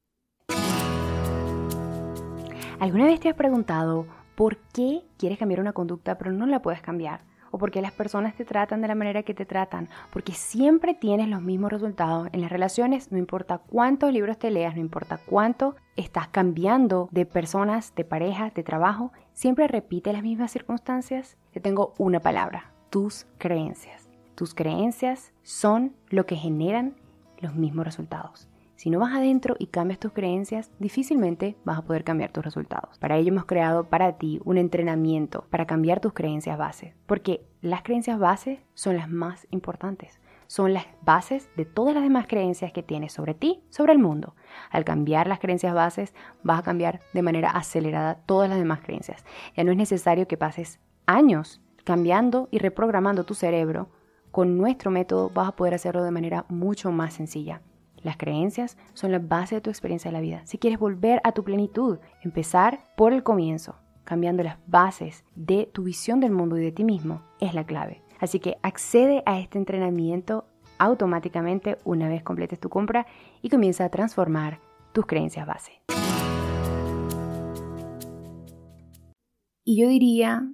¿Alguna 2.80 3.06
vez 3.06 3.22
te 3.22 3.30
has 3.30 3.36
preguntado 3.36 4.06
por 4.36 4.58
qué 4.74 5.04
quieres 5.18 5.40
cambiar 5.40 5.62
una 5.62 5.72
conducta 5.72 6.18
pero 6.18 6.34
no 6.34 6.46
la 6.46 6.62
puedes 6.62 6.82
cambiar? 6.82 7.22
¿O 7.50 7.58
por 7.58 7.72
qué 7.72 7.82
las 7.82 7.94
personas 7.94 8.36
te 8.36 8.44
tratan 8.44 8.82
de 8.82 8.90
la 8.90 8.96
manera 8.96 9.24
que 9.24 9.34
te 9.34 9.46
tratan? 9.46 9.88
Porque 10.12 10.34
siempre 10.34 10.94
tienes 10.94 11.30
los 11.30 11.42
mismos 11.42 11.72
resultados 11.72 12.28
en 12.34 12.42
las 12.42 12.52
relaciones, 12.52 13.10
no 13.10 13.18
importa 13.18 13.60
cuántos 13.60 14.12
libros 14.12 14.38
te 14.38 14.52
leas, 14.52 14.76
no 14.76 14.82
importa 14.82 15.18
cuánto 15.26 15.78
estás 15.96 16.28
cambiando 16.28 17.08
de 17.14 17.26
personas, 17.26 17.96
de 17.96 18.04
parejas, 18.04 18.54
de 18.54 18.64
trabajo, 18.64 19.14
siempre 19.32 19.70
repite 19.70 20.12
las 20.12 20.24
mismas 20.24 20.52
circunstancias. 20.52 21.38
Te 21.52 21.62
tengo 21.62 21.94
una 21.98 22.20
palabra, 22.20 22.74
tus 22.89 23.25
creencias. 23.38 24.10
Tus 24.36 24.53
creencias 24.53 25.34
son 25.44 25.96
lo 26.10 26.25
que 26.25 26.36
generan 26.36 26.96
los 27.39 27.56
mismos 27.56 27.86
resultados. 27.86 28.48
Si 28.75 28.91
no 28.91 29.00
vas 29.00 29.15
adentro 29.15 29.56
y 29.58 29.67
cambias 29.67 30.00
tus 30.00 30.12
creencias, 30.12 30.70
difícilmente 30.77 31.58
vas 31.65 31.79
a 31.79 31.82
poder 31.82 32.03
cambiar 32.03 32.32
tus 32.32 32.46
resultados. 32.46 33.00
Para 33.00 33.17
ello 33.17 33.29
hemos 33.29 33.46
creado 33.46 33.86
para 33.86 34.20
ti 34.20 34.39
un 34.46 34.60
entrenamiento 34.60 35.46
para 35.50 35.65
cambiar 35.65 36.00
tus 36.00 36.13
creencias 36.13 36.60
base, 36.60 36.94
porque 37.08 37.44
las 37.62 37.82
creencias 37.82 38.20
base 38.20 38.63
son 38.75 38.96
las 38.96 39.10
más 39.10 39.48
importantes. 39.50 40.20
Son 40.46 40.74
las 40.74 40.86
bases 41.01 41.50
de 41.58 41.65
todas 41.65 41.96
las 41.96 42.03
demás 42.03 42.27
creencias 42.27 42.72
que 42.72 42.84
tienes 42.84 43.12
sobre 43.12 43.34
ti, 43.34 43.63
sobre 43.70 43.94
el 43.94 44.00
mundo. 44.00 44.36
Al 44.70 44.86
cambiar 44.86 45.27
las 45.27 45.39
creencias 45.39 45.74
bases, 45.74 46.13
vas 46.44 46.60
a 46.60 46.63
cambiar 46.63 47.00
de 47.13 47.24
manera 47.24 47.50
acelerada 47.50 48.15
todas 48.27 48.48
las 48.48 48.60
demás 48.60 48.82
creencias. 48.82 49.25
Ya 49.58 49.63
no 49.63 49.72
es 49.72 49.77
necesario 49.77 50.27
que 50.27 50.38
pases 50.38 50.79
años 51.08 51.62
cambiando 51.88 52.50
y 52.51 52.58
reprogramando 52.58 53.24
tu 53.24 53.34
cerebro, 53.34 53.88
con 54.29 54.58
nuestro 54.58 54.91
método 54.91 55.29
vas 55.29 55.48
a 55.48 55.56
poder 55.56 55.74
hacerlo 55.74 56.03
de 56.03 56.12
manera 56.12 56.46
mucho 56.50 56.91
más 56.91 57.13
sencilla. 57.13 57.62
Las 58.03 58.17
creencias 58.17 58.77
son 58.94 59.13
la 59.13 59.20
base 59.20 59.56
de 59.56 59.62
tu 59.62 59.70
experiencia 59.70 60.12
de 60.12 60.17
la 60.17 60.20
vida. 60.20 60.41
Si 60.44 60.58
quieres 60.58 60.79
volver 60.79 61.22
a 61.24 61.32
tu 61.32 61.46
plenitud, 61.46 62.00
empezar 62.22 62.79
por 62.98 63.13
el 63.13 63.24
comienzo, 63.24 63.77
cambiando 64.03 64.44
las 64.44 64.58
bases 64.67 65.24
de 65.36 65.70
tu 65.72 65.84
visión 65.84 66.20
del 66.20 66.32
mundo 66.32 66.58
y 66.58 66.62
de 66.62 66.74
ti 66.74 66.84
mismo, 66.84 67.22
es 67.39 67.53
la 67.53 67.63
clave. 67.63 68.03
Así 68.20 68.41
que 68.41 68.58
accede 68.63 69.24
a 69.25 69.39
este 69.39 69.58
entrenamiento 69.58 70.44
automáticamente 70.79 71.77
una 71.86 72.10
vez 72.10 72.22
completes 72.22 72.60
tu 72.60 72.67
compra 72.67 73.08
y 73.41 73.48
comienza 73.48 73.86
a 73.86 73.89
transformar 73.89 74.60
tus 74.91 75.06
creencias 75.06 75.48
base. 75.48 75.82
Y 79.63 79.82
yo 79.82 79.88
diría 79.88 80.51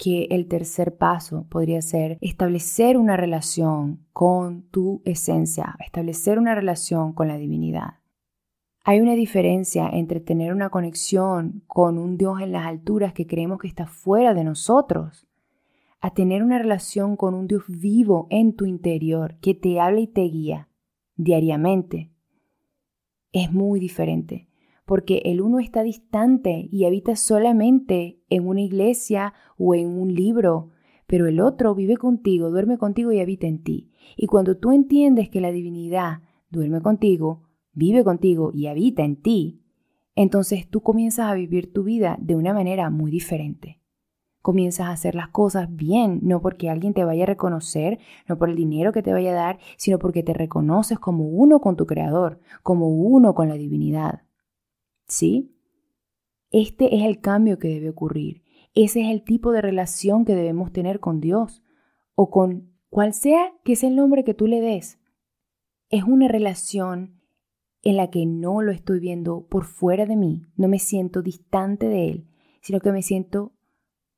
que 0.00 0.28
el 0.30 0.48
tercer 0.48 0.96
paso 0.96 1.46
podría 1.50 1.82
ser 1.82 2.16
establecer 2.22 2.96
una 2.96 3.18
relación 3.18 4.06
con 4.14 4.62
tu 4.70 5.02
esencia, 5.04 5.76
establecer 5.84 6.38
una 6.38 6.54
relación 6.54 7.12
con 7.12 7.28
la 7.28 7.36
divinidad. 7.36 7.98
Hay 8.82 9.00
una 9.00 9.14
diferencia 9.14 9.90
entre 9.92 10.20
tener 10.20 10.54
una 10.54 10.70
conexión 10.70 11.64
con 11.66 11.98
un 11.98 12.16
Dios 12.16 12.40
en 12.40 12.50
las 12.50 12.66
alturas 12.66 13.12
que 13.12 13.26
creemos 13.26 13.58
que 13.58 13.68
está 13.68 13.86
fuera 13.86 14.32
de 14.32 14.42
nosotros, 14.42 15.28
a 16.00 16.14
tener 16.14 16.42
una 16.42 16.58
relación 16.58 17.14
con 17.14 17.34
un 17.34 17.46
Dios 17.46 17.64
vivo 17.68 18.26
en 18.30 18.56
tu 18.56 18.64
interior 18.64 19.36
que 19.42 19.52
te 19.52 19.80
habla 19.80 20.00
y 20.00 20.06
te 20.06 20.22
guía 20.22 20.70
diariamente. 21.16 22.10
Es 23.32 23.52
muy 23.52 23.78
diferente 23.78 24.49
porque 24.90 25.22
el 25.24 25.40
uno 25.40 25.60
está 25.60 25.84
distante 25.84 26.68
y 26.72 26.84
habita 26.84 27.14
solamente 27.14 28.18
en 28.28 28.48
una 28.48 28.62
iglesia 28.62 29.34
o 29.56 29.76
en 29.76 29.86
un 29.86 30.12
libro, 30.16 30.70
pero 31.06 31.28
el 31.28 31.38
otro 31.38 31.76
vive 31.76 31.96
contigo, 31.96 32.50
duerme 32.50 32.76
contigo 32.76 33.12
y 33.12 33.20
habita 33.20 33.46
en 33.46 33.62
ti. 33.62 33.92
Y 34.16 34.26
cuando 34.26 34.56
tú 34.56 34.72
entiendes 34.72 35.28
que 35.28 35.40
la 35.40 35.52
divinidad 35.52 36.22
duerme 36.50 36.80
contigo, 36.80 37.44
vive 37.72 38.02
contigo 38.02 38.50
y 38.52 38.66
habita 38.66 39.04
en 39.04 39.14
ti, 39.14 39.62
entonces 40.16 40.68
tú 40.68 40.80
comienzas 40.80 41.30
a 41.30 41.34
vivir 41.34 41.72
tu 41.72 41.84
vida 41.84 42.18
de 42.20 42.34
una 42.34 42.52
manera 42.52 42.90
muy 42.90 43.12
diferente. 43.12 43.80
Comienzas 44.42 44.88
a 44.88 44.90
hacer 44.90 45.14
las 45.14 45.28
cosas 45.28 45.68
bien, 45.72 46.18
no 46.24 46.42
porque 46.42 46.68
alguien 46.68 46.94
te 46.94 47.04
vaya 47.04 47.22
a 47.22 47.26
reconocer, 47.26 48.00
no 48.28 48.38
por 48.38 48.50
el 48.50 48.56
dinero 48.56 48.90
que 48.90 49.04
te 49.04 49.12
vaya 49.12 49.30
a 49.30 49.34
dar, 49.34 49.58
sino 49.76 50.00
porque 50.00 50.24
te 50.24 50.34
reconoces 50.34 50.98
como 50.98 51.28
uno 51.28 51.60
con 51.60 51.76
tu 51.76 51.86
Creador, 51.86 52.40
como 52.64 52.88
uno 52.88 53.36
con 53.36 53.48
la 53.48 53.54
divinidad. 53.54 54.22
¿Sí? 55.10 55.56
Este 56.52 56.96
es 56.96 57.04
el 57.04 57.20
cambio 57.20 57.58
que 57.58 57.68
debe 57.68 57.90
ocurrir. 57.90 58.44
Ese 58.74 59.00
es 59.02 59.08
el 59.08 59.24
tipo 59.24 59.50
de 59.50 59.60
relación 59.60 60.24
que 60.24 60.36
debemos 60.36 60.72
tener 60.72 61.00
con 61.00 61.20
Dios 61.20 61.64
o 62.14 62.30
con 62.30 62.72
cual 62.90 63.12
sea 63.12 63.52
que 63.64 63.72
es 63.72 63.82
el 63.82 63.96
nombre 63.96 64.22
que 64.22 64.34
tú 64.34 64.46
le 64.46 64.60
des. 64.60 65.00
Es 65.88 66.04
una 66.04 66.28
relación 66.28 67.20
en 67.82 67.96
la 67.96 68.08
que 68.10 68.24
no 68.24 68.62
lo 68.62 68.70
estoy 68.70 69.00
viendo 69.00 69.46
por 69.48 69.64
fuera 69.64 70.06
de 70.06 70.14
mí, 70.14 70.42
no 70.54 70.68
me 70.68 70.78
siento 70.78 71.22
distante 71.22 71.88
de 71.88 72.08
Él, 72.08 72.28
sino 72.60 72.78
que 72.78 72.92
me 72.92 73.02
siento 73.02 73.52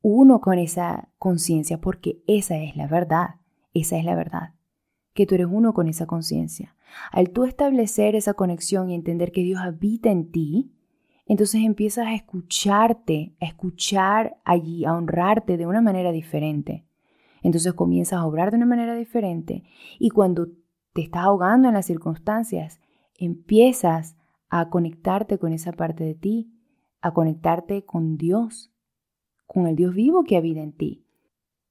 uno 0.03 0.41
con 0.41 0.59
esa 0.59 1.09
conciencia, 1.17 1.81
porque 1.81 2.21
esa 2.27 2.57
es 2.57 2.75
la 2.75 2.85
verdad, 2.87 3.39
esa 3.73 3.97
es 3.97 4.05
la 4.05 4.15
verdad, 4.15 4.53
que 5.15 5.25
tú 5.25 5.33
eres 5.33 5.47
uno 5.49 5.73
con 5.73 5.87
esa 5.87 6.05
conciencia. 6.05 6.75
Al 7.11 7.31
tú 7.31 7.45
establecer 7.45 8.15
esa 8.15 8.35
conexión 8.35 8.91
y 8.91 8.95
entender 8.95 9.31
que 9.31 9.41
Dios 9.41 9.61
habita 9.61 10.11
en 10.11 10.29
ti, 10.29 10.73
entonces 11.25 11.61
empiezas 11.63 12.07
a 12.07 12.15
escucharte, 12.15 13.35
a 13.39 13.45
escuchar 13.45 14.37
allí, 14.43 14.85
a 14.85 14.93
honrarte 14.93 15.57
de 15.57 15.65
una 15.65 15.81
manera 15.81 16.11
diferente. 16.11 16.85
Entonces 17.41 17.73
comienzas 17.73 18.19
a 18.19 18.25
obrar 18.25 18.51
de 18.51 18.57
una 18.57 18.65
manera 18.65 18.95
diferente 18.95 19.63
y 19.99 20.09
cuando 20.09 20.47
te 20.93 21.01
estás 21.01 21.23
ahogando 21.23 21.67
en 21.67 21.73
las 21.73 21.85
circunstancias, 21.85 22.79
empiezas 23.17 24.15
a 24.49 24.69
conectarte 24.69 25.39
con 25.39 25.53
esa 25.53 25.71
parte 25.71 26.03
de 26.03 26.15
ti, 26.15 26.53
a 27.01 27.13
conectarte 27.13 27.85
con 27.85 28.17
Dios, 28.17 28.73
con 29.47 29.67
el 29.67 29.75
Dios 29.75 29.93
vivo 29.93 30.23
que 30.23 30.37
habita 30.37 30.61
en 30.61 30.73
ti. 30.73 31.05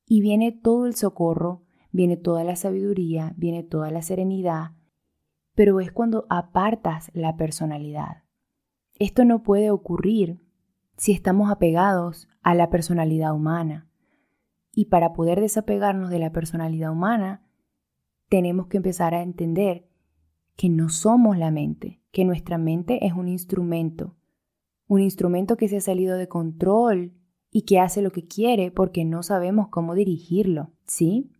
Y 0.06 0.20
viene 0.20 0.52
todo 0.52 0.86
el 0.86 0.94
socorro, 0.94 1.62
viene 1.90 2.16
toda 2.16 2.42
la 2.42 2.56
sabiduría, 2.56 3.32
viene 3.36 3.62
toda 3.62 3.90
la 3.90 4.02
serenidad, 4.02 4.72
pero 5.54 5.80
es 5.80 5.92
cuando 5.92 6.26
apartas 6.28 7.10
la 7.14 7.36
personalidad. 7.36 8.21
Esto 8.98 9.24
no 9.24 9.42
puede 9.42 9.70
ocurrir 9.70 10.40
si 10.96 11.12
estamos 11.12 11.50
apegados 11.50 12.28
a 12.42 12.54
la 12.54 12.70
personalidad 12.70 13.34
humana. 13.34 13.88
Y 14.74 14.86
para 14.86 15.12
poder 15.12 15.40
desapegarnos 15.40 16.10
de 16.10 16.18
la 16.18 16.32
personalidad 16.32 16.92
humana, 16.92 17.44
tenemos 18.28 18.68
que 18.68 18.78
empezar 18.78 19.14
a 19.14 19.22
entender 19.22 19.88
que 20.56 20.68
no 20.68 20.88
somos 20.88 21.36
la 21.36 21.50
mente, 21.50 22.00
que 22.12 22.24
nuestra 22.24 22.58
mente 22.58 23.06
es 23.06 23.12
un 23.12 23.28
instrumento, 23.28 24.16
un 24.86 25.00
instrumento 25.00 25.56
que 25.56 25.68
se 25.68 25.78
ha 25.78 25.80
salido 25.80 26.16
de 26.16 26.28
control 26.28 27.14
y 27.50 27.62
que 27.62 27.80
hace 27.80 28.00
lo 28.02 28.10
que 28.10 28.26
quiere 28.26 28.70
porque 28.70 29.04
no 29.04 29.22
sabemos 29.22 29.68
cómo 29.68 29.94
dirigirlo, 29.94 30.70
¿sí? 30.86 31.30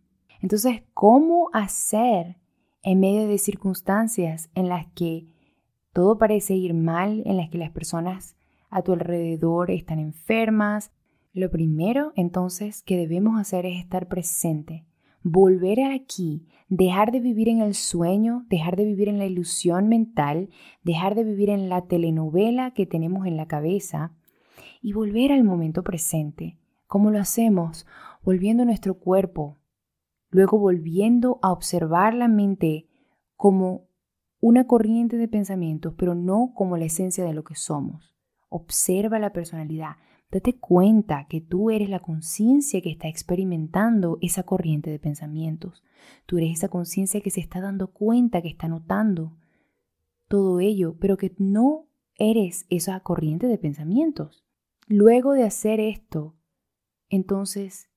Entonces, 0.41 0.83
¿cómo 0.93 1.49
hacer 1.53 2.37
en 2.83 2.99
medio 2.99 3.27
de 3.27 3.37
circunstancias 3.37 4.49
en 4.55 4.69
las 4.69 4.87
que 4.93 5.32
todo 5.93 6.17
parece 6.17 6.55
ir 6.55 6.73
mal, 6.73 7.23
en 7.25 7.37
las 7.37 7.49
que 7.49 7.57
las 7.57 7.71
personas 7.71 8.35
a 8.69 8.81
tu 8.81 8.93
alrededor 8.93 9.71
están 9.71 9.99
enfermas. 9.99 10.91
Lo 11.33 11.49
primero 11.49 12.11
entonces 12.15 12.83
que 12.83 12.97
debemos 12.97 13.39
hacer 13.39 13.65
es 13.65 13.79
estar 13.79 14.07
presente, 14.07 14.85
volver 15.23 15.79
aquí, 15.83 16.45
dejar 16.67 17.11
de 17.11 17.19
vivir 17.19 17.47
en 17.49 17.61
el 17.61 17.75
sueño, 17.75 18.45
dejar 18.49 18.75
de 18.75 18.85
vivir 18.85 19.07
en 19.07 19.19
la 19.19 19.25
ilusión 19.25 19.87
mental, 19.87 20.49
dejar 20.83 21.15
de 21.15 21.23
vivir 21.23 21.49
en 21.49 21.69
la 21.69 21.83
telenovela 21.83 22.71
que 22.71 22.85
tenemos 22.85 23.25
en 23.25 23.37
la 23.37 23.47
cabeza 23.47 24.11
y 24.81 24.93
volver 24.93 25.31
al 25.31 25.43
momento 25.43 25.83
presente, 25.83 26.57
¿Cómo 26.93 27.09
lo 27.09 27.19
hacemos? 27.19 27.87
Volviendo 28.21 28.61
a 28.61 28.65
nuestro 28.67 28.99
cuerpo, 28.99 29.57
luego 30.29 30.59
volviendo 30.59 31.39
a 31.41 31.51
observar 31.51 32.13
la 32.13 32.27
mente 32.27 32.87
como 33.35 33.87
una 34.45 34.67
corriente 34.67 35.15
de 35.15 35.29
pensamientos, 35.29 35.93
pero 35.97 36.15
no 36.15 36.51
como 36.53 36.75
la 36.75 36.83
esencia 36.83 37.23
de 37.23 37.33
lo 37.33 37.45
que 37.45 37.55
somos. 37.55 38.13
Observa 38.49 39.17
la 39.17 39.31
personalidad. 39.31 39.95
Date 40.29 40.59
cuenta 40.59 41.27
que 41.29 41.39
tú 41.39 41.71
eres 41.71 41.89
la 41.89 42.01
conciencia 42.01 42.81
que 42.81 42.91
está 42.91 43.07
experimentando 43.07 44.17
esa 44.21 44.43
corriente 44.43 44.89
de 44.89 44.99
pensamientos. 44.99 45.81
Tú 46.25 46.39
eres 46.39 46.57
esa 46.57 46.67
conciencia 46.67 47.21
que 47.21 47.29
se 47.29 47.39
está 47.39 47.61
dando 47.61 47.93
cuenta, 47.93 48.41
que 48.41 48.49
está 48.49 48.67
notando 48.67 49.37
todo 50.27 50.59
ello, 50.59 50.97
pero 50.99 51.15
que 51.15 51.33
no 51.37 51.87
eres 52.15 52.65
esa 52.69 52.99
corriente 52.99 53.47
de 53.47 53.57
pensamientos. 53.57 54.43
Luego 54.87 55.31
de 55.31 55.43
hacer 55.43 55.79
esto, 55.79 56.35
entonces 57.07 57.89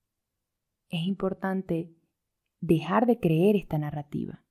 es 0.90 1.08
importante 1.08 1.92
dejar 2.60 3.06
de 3.06 3.18
creer 3.18 3.56
esta 3.56 3.78
narrativa, 3.78 4.45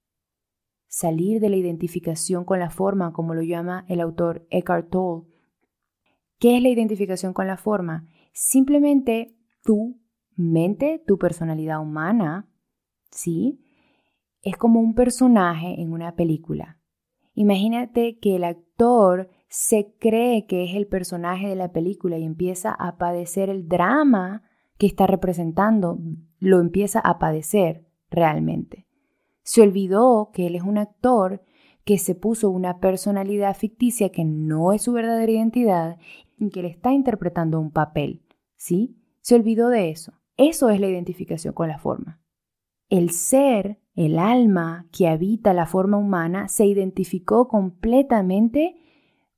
salir 0.96 1.42
de 1.42 1.50
la 1.50 1.58
identificación 1.58 2.46
con 2.46 2.60
la 2.60 2.70
forma, 2.70 3.12
como 3.12 3.34
lo 3.34 3.42
llama 3.42 3.84
el 3.90 4.00
autor 4.00 4.48
Eckhart 4.50 4.90
Tolle, 4.90 5.28
¿Qué 6.40 6.56
es 6.56 6.64
la 6.64 6.70
identificación 6.70 7.34
con 7.34 7.48
la 7.48 7.58
forma? 7.58 8.08
Simplemente 8.32 9.36
tu 9.64 10.00
mente, 10.36 11.04
tu 11.06 11.18
personalidad 11.18 11.82
humana, 11.82 12.50
¿sí? 13.10 13.62
Es 14.42 14.56
como 14.56 14.80
un 14.80 14.94
personaje 14.94 15.82
en 15.82 15.92
una 15.92 16.16
película. 16.16 16.80
Imagínate 17.34 18.20
que 18.20 18.38
el 18.38 18.46
actor 18.46 19.30
se 19.50 19.96
cree 20.00 20.46
que 20.46 20.64
es 20.64 20.76
el 20.76 20.88
personaje 20.88 21.48
de 21.48 21.56
la 21.56 21.74
película 21.74 22.18
y 22.18 22.24
empieza 22.24 22.72
a 22.72 22.98
padecer 22.98 23.50
el 23.50 23.68
drama 23.68 24.44
que 24.78 24.88
está 24.88 25.08
representando, 25.08 26.00
lo 26.40 26.60
empieza 26.62 27.00
a 27.00 27.18
padecer 27.20 27.86
realmente. 28.10 28.85
Se 29.46 29.62
olvidó 29.62 30.32
que 30.34 30.48
él 30.48 30.56
es 30.56 30.64
un 30.64 30.80
actor 30.80 31.44
que 31.84 32.00
se 32.00 32.16
puso 32.16 32.50
una 32.50 32.80
personalidad 32.80 33.56
ficticia 33.56 34.10
que 34.10 34.26
no 34.26 34.74
es 34.74 34.82
su 34.82 34.92
verdadera 34.92 35.32
identidad 35.32 35.98
y 36.40 36.50
que 36.50 36.64
le 36.64 36.70
está 36.70 36.92
interpretando 36.92 37.60
un 37.60 37.70
papel, 37.72 38.24
¿sí? 38.56 38.98
Se 39.22 39.36
olvidó 39.36 39.70
de 39.70 39.92
eso. 39.92 40.14
Eso 40.36 40.70
es 40.72 40.80
la 40.80 40.88
identificación 40.88 41.54
con 41.54 41.70
la 41.70 41.78
forma. 41.78 42.20
El 42.90 43.12
ser, 43.12 43.80
el 43.94 44.18
alma 44.18 44.88
que 44.92 45.08
habita 45.08 45.54
la 45.54 45.68
forma 45.68 45.98
humana, 45.98 46.48
se 46.48 46.66
identificó 46.66 47.48
completamente 47.48 48.76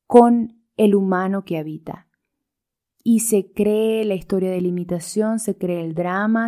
con 0.05 0.63
el 0.77 0.95
humano 0.95 1.43
que 1.43 1.57
habita. 1.57 2.07
Y 3.03 3.19
se 3.19 3.51
cree 3.51 4.05
la 4.05 4.15
historia 4.15 4.51
de 4.51 4.61
limitación, 4.61 5.39
se 5.39 5.57
cree 5.57 5.83
el 5.83 5.95
drama, 5.95 6.47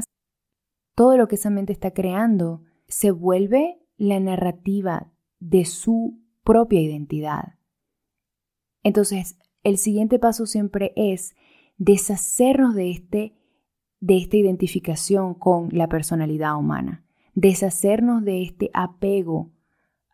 todo 0.95 1.17
lo 1.17 1.27
que 1.27 1.35
esa 1.35 1.49
mente 1.49 1.73
está 1.73 1.91
creando 1.91 2.63
se 2.89 3.11
vuelve 3.11 3.79
la 3.97 4.19
narrativa 4.19 5.13
de 5.39 5.63
su 5.63 6.19
propia 6.43 6.81
identidad. 6.81 7.53
Entonces, 8.83 9.37
el 9.63 9.77
siguiente 9.77 10.19
paso 10.19 10.45
siempre 10.45 10.91
es 10.95 11.35
deshacernos 11.77 12.75
de, 12.75 12.91
este, 12.91 13.35
de 13.99 14.17
esta 14.17 14.37
identificación 14.37 15.35
con 15.35 15.69
la 15.71 15.87
personalidad 15.87 16.57
humana, 16.57 17.05
deshacernos 17.35 18.23
de 18.23 18.43
este 18.43 18.71
apego 18.73 19.51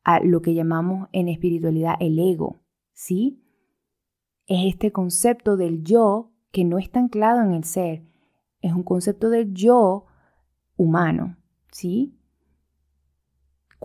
a 0.04 0.20
lo 0.20 0.42
que 0.42 0.54
llamamos 0.54 1.08
en 1.14 1.30
espiritualidad 1.30 1.96
el 2.00 2.20
ego, 2.20 2.60
¿sí? 2.94 3.42
Es 4.46 4.74
este 4.74 4.92
concepto 4.92 5.58
del 5.58 5.84
yo 5.84 6.32
que 6.52 6.66
no 6.66 6.78
está 6.78 7.00
anclado 7.00 7.42
en 7.42 7.54
el 7.54 7.64
ser, 7.64 8.04
es 8.62 8.74
un 8.74 8.84
concepto 8.84 9.30
del 9.30 9.54
yo 9.54 10.06
humano, 10.76 11.38
¿sí? 11.72 12.20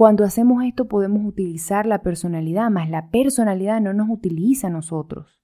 Cuando 0.01 0.25
hacemos 0.25 0.65
esto 0.65 0.89
podemos 0.89 1.27
utilizar 1.27 1.85
la 1.85 2.01
personalidad, 2.01 2.71
más 2.71 2.89
la 2.89 3.11
personalidad 3.11 3.83
no 3.83 3.93
nos 3.93 4.09
utiliza 4.09 4.69
a 4.69 4.71
nosotros. 4.71 5.43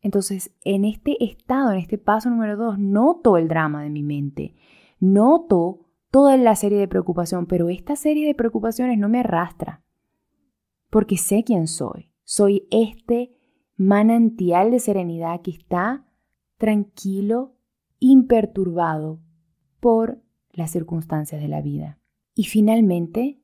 Entonces, 0.00 0.50
en 0.64 0.86
este 0.86 1.22
estado, 1.22 1.72
en 1.72 1.80
este 1.80 1.98
paso 1.98 2.30
número 2.30 2.56
dos, 2.56 2.78
noto 2.78 3.36
el 3.36 3.48
drama 3.48 3.82
de 3.82 3.90
mi 3.90 4.02
mente, 4.02 4.54
noto 4.98 5.90
toda 6.10 6.38
la 6.38 6.56
serie 6.56 6.78
de 6.78 6.88
preocupación, 6.88 7.44
pero 7.44 7.68
esta 7.68 7.96
serie 7.96 8.26
de 8.26 8.34
preocupaciones 8.34 8.98
no 8.98 9.10
me 9.10 9.20
arrastra, 9.20 9.84
porque 10.88 11.18
sé 11.18 11.44
quién 11.44 11.66
soy. 11.66 12.10
Soy 12.24 12.66
este 12.70 13.36
manantial 13.76 14.70
de 14.70 14.78
serenidad 14.78 15.42
que 15.42 15.50
está 15.50 16.06
tranquilo, 16.56 17.56
imperturbado 17.98 19.20
por 19.80 20.22
las 20.50 20.70
circunstancias 20.70 21.42
de 21.42 21.48
la 21.48 21.60
vida. 21.60 22.00
Y 22.34 22.44
finalmente, 22.44 23.42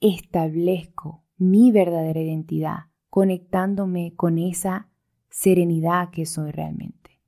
establezco 0.00 1.24
mi 1.36 1.72
verdadera 1.72 2.20
identidad, 2.20 2.78
conectándome 3.10 4.14
con 4.14 4.38
esa 4.38 4.88
serenidad 5.30 6.10
que 6.10 6.26
soy 6.26 6.50
realmente, 6.50 7.20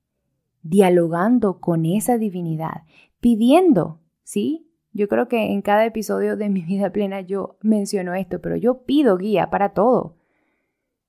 dialogando 0.61 1.59
con 1.59 1.85
esa 1.85 2.17
divinidad, 2.17 2.83
pidiendo, 3.19 4.01
¿sí? 4.23 4.69
Yo 4.91 5.07
creo 5.07 5.27
que 5.27 5.51
en 5.51 5.61
cada 5.61 5.85
episodio 5.85 6.35
de 6.35 6.49
mi 6.49 6.61
vida 6.61 6.91
plena 6.91 7.21
yo 7.21 7.57
menciono 7.61 8.15
esto, 8.15 8.41
pero 8.41 8.55
yo 8.55 8.83
pido 8.83 9.17
guía 9.17 9.49
para 9.49 9.73
todo. 9.73 10.17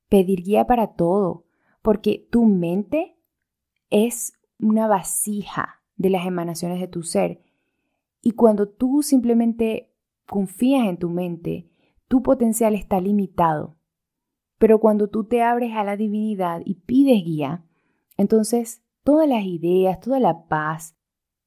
Pedir 0.09 0.43
guía 0.43 0.67
para 0.67 0.89
todo, 0.89 1.47
porque 1.83 2.27
tu 2.31 2.45
mente 2.45 3.17
es 3.89 4.35
una 4.59 4.87
vasija 4.87 5.83
de 5.97 6.11
las 6.11 6.27
emanaciones 6.27 6.81
de 6.81 6.89
tu 6.89 7.03
ser. 7.03 7.41
Y 8.23 8.33
cuando 8.33 8.69
tú 8.69 9.03
simplemente 9.03 9.90
confías 10.31 10.87
en 10.87 10.97
tu 10.97 11.11
mente, 11.11 11.69
tu 12.07 12.23
potencial 12.23 12.77
está 12.77 13.01
limitado. 13.01 13.77
Pero 14.59 14.79
cuando 14.79 15.09
tú 15.09 15.25
te 15.25 15.43
abres 15.43 15.73
a 15.75 15.83
la 15.83 15.97
divinidad 15.97 16.63
y 16.65 16.77
pides 16.77 17.25
guía, 17.25 17.65
entonces 18.17 18.85
todas 19.03 19.29
las 19.29 19.45
ideas, 19.45 19.99
toda 20.01 20.21
la 20.21 20.47
paz 20.47 20.97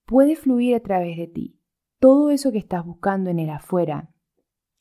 puede 0.06 0.36
fluir 0.36 0.76
a 0.76 0.82
través 0.82 1.18
de 1.18 1.28
ti. 1.28 1.60
Todo 2.00 2.30
eso 2.30 2.52
que 2.52 2.58
estás 2.58 2.86
buscando 2.86 3.30
en 3.30 3.40
el 3.40 3.52
afuera, 3.52 4.14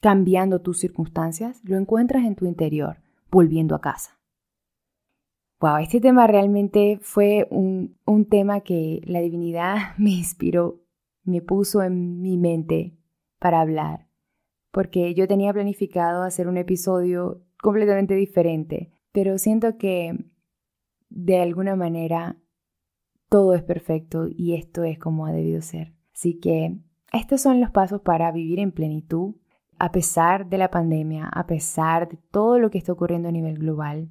cambiando 0.00 0.60
tus 0.62 0.80
circunstancias, 0.80 1.60
lo 1.62 1.76
encuentras 1.76 2.24
en 2.24 2.34
tu 2.34 2.46
interior, 2.46 3.00
volviendo 3.30 3.76
a 3.76 3.80
casa. 3.80 4.18
Wow, 5.60 5.76
este 5.76 6.00
tema 6.00 6.26
realmente 6.26 6.98
fue 7.00 7.46
un, 7.52 7.96
un 8.04 8.24
tema 8.24 8.62
que 8.62 9.00
la 9.04 9.20
divinidad 9.20 9.76
me 9.96 10.10
inspiró, 10.10 10.80
me 11.22 11.40
puso 11.40 11.84
en 11.84 12.20
mi 12.20 12.36
mente 12.36 12.98
para 13.42 13.61
hablar, 13.61 14.07
porque 14.70 15.14
yo 15.14 15.26
tenía 15.26 15.52
planificado 15.52 16.22
hacer 16.22 16.46
un 16.46 16.59
episodio 16.59 17.42
completamente 17.61 18.14
diferente, 18.14 18.92
pero 19.11 19.37
siento 19.37 19.76
que 19.78 20.16
de 21.11 21.40
alguna 21.40 21.74
manera 21.74 22.38
todo 23.28 23.55
es 23.55 23.64
perfecto 23.64 24.28
y 24.31 24.55
esto 24.55 24.85
es 24.85 24.96
como 24.96 25.26
ha 25.26 25.33
debido 25.33 25.61
ser. 25.61 25.92
Así 26.14 26.38
que 26.38 26.78
estos 27.12 27.40
son 27.40 27.61
los 27.61 27.72
pasos 27.72 28.00
para 28.02 28.31
vivir 28.31 28.61
en 28.61 28.70
plenitud 28.70 29.35
a 29.76 29.90
pesar 29.90 30.48
de 30.48 30.59
la 30.59 30.70
pandemia, 30.70 31.26
a 31.26 31.44
pesar 31.48 32.09
de 32.09 32.18
todo 32.31 32.61
lo 32.61 32.70
que 32.70 32.78
está 32.78 32.92
ocurriendo 32.92 33.28
a 33.28 33.33
nivel 33.33 33.59
global 33.59 34.09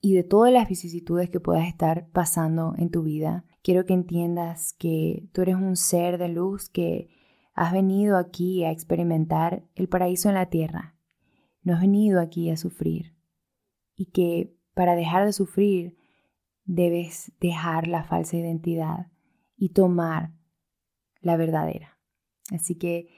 y 0.00 0.14
de 0.14 0.24
todas 0.24 0.52
las 0.52 0.68
vicisitudes 0.68 1.30
que 1.30 1.38
puedas 1.38 1.68
estar 1.68 2.08
pasando 2.08 2.74
en 2.78 2.90
tu 2.90 3.04
vida. 3.04 3.44
Quiero 3.62 3.86
que 3.86 3.94
entiendas 3.94 4.72
que 4.72 5.28
tú 5.32 5.42
eres 5.42 5.54
un 5.54 5.76
ser 5.76 6.18
de 6.18 6.30
luz 6.30 6.68
que 6.68 7.19
has 7.60 7.72
venido 7.74 8.16
aquí 8.16 8.64
a 8.64 8.70
experimentar 8.70 9.62
el 9.74 9.86
paraíso 9.86 10.30
en 10.30 10.34
la 10.36 10.46
tierra 10.46 10.96
no 11.62 11.74
has 11.74 11.80
venido 11.80 12.20
aquí 12.20 12.50
a 12.50 12.56
sufrir 12.56 13.14
y 13.96 14.06
que 14.06 14.56
para 14.74 14.94
dejar 14.94 15.26
de 15.26 15.32
sufrir 15.32 15.96
debes 16.64 17.32
dejar 17.38 17.86
la 17.86 18.04
falsa 18.04 18.36
identidad 18.36 19.08
y 19.56 19.70
tomar 19.70 20.32
la 21.20 21.36
verdadera. 21.36 21.98
Así 22.50 22.76
que 22.76 23.08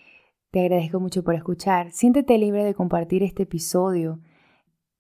te 0.51 0.61
agradezco 0.61 0.99
mucho 0.99 1.23
por 1.23 1.35
escuchar. 1.35 1.93
Siéntete 1.93 2.37
libre 2.37 2.65
de 2.65 2.75
compartir 2.75 3.23
este 3.23 3.45
episodio, 3.45 4.21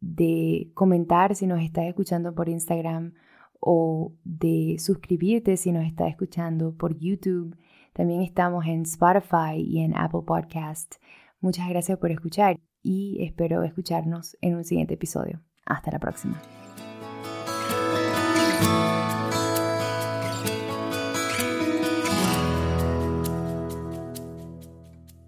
de 0.01 0.71
comentar 0.75 1.35
si 1.35 1.47
nos 1.47 1.63
estás 1.63 1.87
escuchando 1.87 2.33
por 2.33 2.49
Instagram 2.49 3.15
o 3.59 4.15
de 4.23 4.77
suscribirte 4.79 5.57
si 5.57 5.73
nos 5.73 5.85
estás 5.85 6.11
escuchando 6.11 6.77
por 6.77 6.97
YouTube. 6.97 7.57
También 7.93 8.23
estamos 8.23 8.67
en 8.67 8.83
Spotify 8.83 9.57
y 9.57 9.81
en 9.81 9.97
Apple 9.97 10.23
Podcast. 10.27 10.97
Muchas 11.41 11.69
gracias 11.69 11.99
por 11.99 12.11
escuchar 12.11 12.61
y 12.83 13.23
espero 13.25 13.63
escucharnos 13.63 14.37
en 14.41 14.57
un 14.57 14.65
siguiente 14.65 14.95
episodio. 14.95 15.41
Hasta 15.67 15.91
la 15.91 15.99
próxima. 15.99 16.41